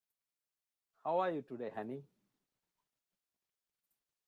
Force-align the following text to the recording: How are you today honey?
How 1.03 1.19
are 1.19 1.29
you 1.29 1.43
today 1.43 1.69
honey? 1.69 2.01